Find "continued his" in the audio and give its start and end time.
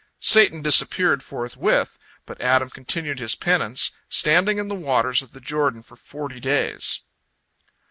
2.71-3.35